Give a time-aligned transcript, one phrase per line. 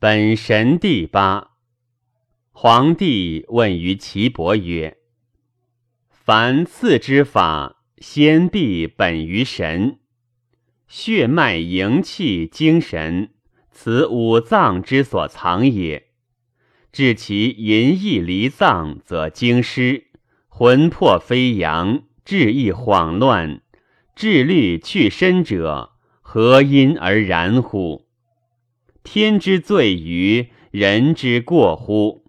[0.00, 1.54] 本神第八。
[2.52, 4.96] 皇帝问于岐伯曰
[6.08, 9.98] ：“凡次之法，先必本于神。
[10.86, 13.30] 血脉营气精神，
[13.72, 16.06] 此五脏之所藏也。
[16.92, 20.04] 至其淫逸离脏，则精失，
[20.46, 23.62] 魂魄飞扬，志意恍乱，
[24.14, 28.06] 志虑去身者，何因而然乎？
[29.10, 32.26] 天之罪于人之过乎？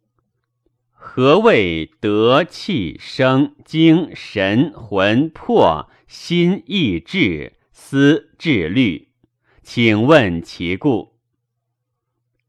[0.93, 9.09] 何谓德气生精神魂魄心意志思志虑？
[9.61, 11.19] 请问其故。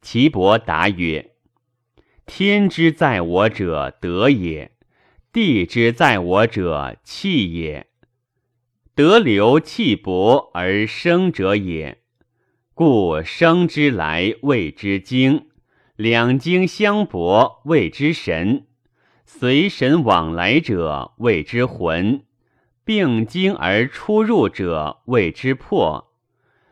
[0.00, 1.32] 岐伯答曰：
[2.24, 4.70] 天之在我者德也，
[5.32, 7.88] 地之在我者气也。
[8.94, 11.99] 德流气薄而生者也。
[12.82, 15.48] 故生之来谓之精，
[15.96, 18.64] 两精相搏谓之神，
[19.26, 22.22] 随神往来者谓之魂，
[22.82, 26.10] 并精而出入者谓之魄，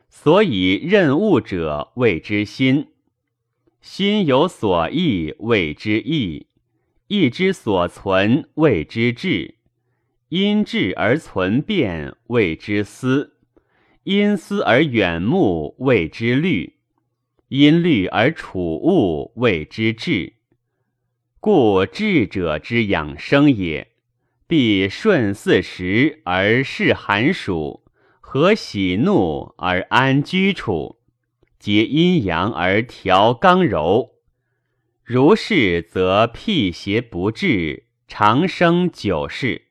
[0.09, 2.87] 所以任物者谓之心，
[3.83, 6.47] 心有所忆谓之意，
[7.09, 9.57] 意之所存谓之志，
[10.31, 13.35] 因志而存变谓之思。
[14.09, 16.77] 因思而远目，谓之虑；
[17.49, 20.33] 因虑而处物，谓之志。
[21.41, 23.89] 故智者之养生也，
[24.47, 27.85] 必顺四时而适寒暑，
[28.19, 31.01] 和喜怒而安居处，
[31.59, 34.13] 结阴阳而调刚柔。
[35.05, 39.68] 如是，则辟邪不至，长生久世。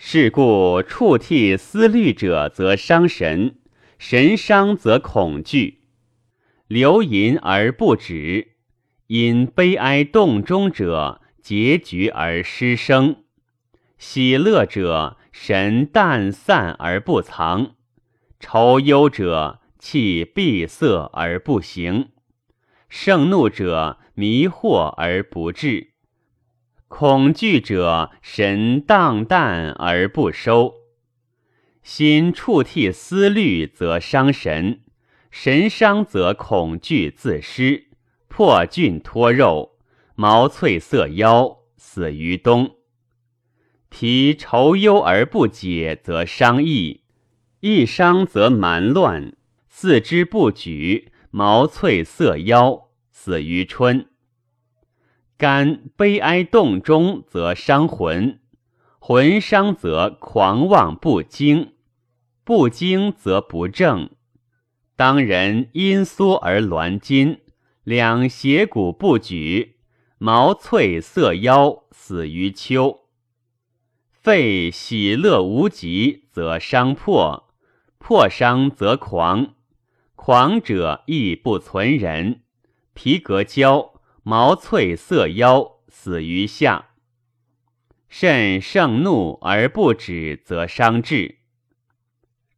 [0.00, 3.54] 是故触涕思虑者，则伤神；
[3.98, 5.80] 神伤则恐惧，
[6.68, 8.50] 流淫而不止；
[9.08, 13.16] 因悲哀动中者，结局而失声；
[13.98, 17.72] 喜乐者，神淡散而不藏；
[18.38, 22.10] 愁忧者，气闭塞而不行；
[22.88, 25.88] 盛怒者，迷惑而不至。
[26.88, 30.72] 恐惧者，神荡淡而不收；
[31.82, 34.80] 心触涕思虑，则伤神；
[35.30, 37.88] 神伤则恐惧自失，
[38.26, 39.76] 破菌脱肉，
[40.14, 42.76] 毛脆色妖，死于冬。
[43.90, 47.02] 脾愁忧而不解，则伤意；
[47.60, 49.36] 意伤则蛮乱，
[49.68, 54.08] 四肢不举，毛脆色妖，死于春。
[55.38, 58.40] 肝悲哀动中，则伤魂；
[58.98, 61.74] 魂伤则狂妄不惊，
[62.42, 64.10] 不惊则不正。
[64.96, 67.38] 当人阴缩而挛筋，
[67.84, 69.76] 两胁骨不举，
[70.18, 73.02] 毛脆色腰，死于秋。
[74.10, 77.44] 肺喜乐无极，则伤魄；
[77.98, 79.54] 魄伤则狂，
[80.16, 82.40] 狂者亦不存人。
[82.92, 83.97] 皮革焦。
[84.30, 86.90] 毛脆色腰，死于夏。
[88.10, 91.36] 肾盛怒而不止，则伤志；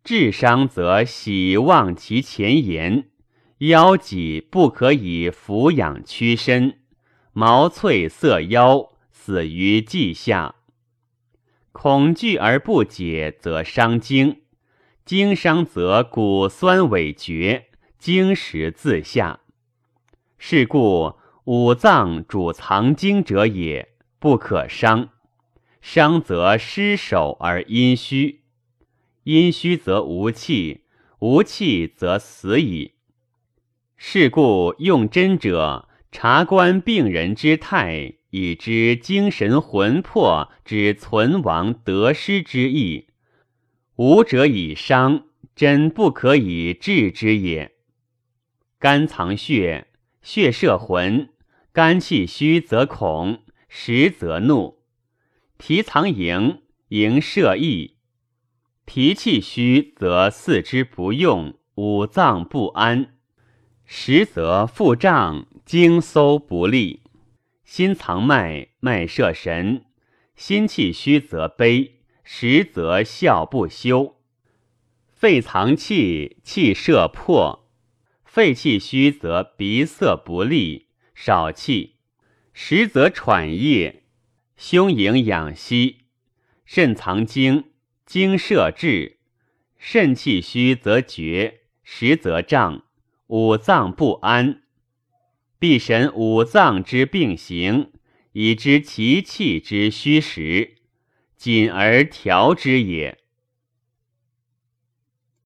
[0.03, 3.11] 志伤则喜忘其前言。
[3.59, 6.81] 腰脊不可以抚养屈身，
[7.33, 10.57] 毛脆色腰，死于季夏。
[11.71, 14.41] 恐惧而不解，则伤精；
[15.05, 17.67] 精伤则骨酸萎绝，
[17.97, 19.39] 精实自下。
[20.37, 21.20] 是故。
[21.53, 23.89] 五脏主藏精者也，
[24.21, 25.09] 不可伤。
[25.81, 28.43] 伤则失守而阴虚，
[29.25, 30.83] 阴虚则无气，
[31.19, 32.93] 无气则死矣。
[33.97, 43.09] 是故用针者，察观病人之态，以知精神魂魄之存亡得失之意。
[43.97, 45.25] 无者以伤，
[45.57, 47.73] 针不可以治之也。
[48.79, 49.89] 肝藏血，
[50.23, 51.30] 血摄魂。
[51.73, 54.79] 肝气虚则恐，实则怒；
[55.57, 57.95] 脾藏营，营摄意；
[58.85, 63.15] 脾气虚则四肢不用，五脏不安，
[63.85, 67.03] 实则腹胀，经搜不利；
[67.65, 69.85] 心藏脉，脉摄神；
[70.35, 74.17] 心气虚则悲，实则笑不休；
[75.07, 77.61] 肺藏气，气摄魄；
[78.25, 80.90] 肺气虚则鼻塞不利。
[81.23, 81.97] 少气，
[82.55, 84.05] 实则喘液；
[84.57, 85.99] 胸盈养息，
[86.65, 87.65] 肾藏精，
[88.07, 89.19] 精摄志；
[89.77, 92.85] 肾气虚则厥，实则胀，
[93.27, 94.63] 五脏不安，
[95.59, 97.93] 必审五脏之病形，
[98.33, 100.77] 以知其气之虚实，
[101.37, 103.19] 谨而调之也。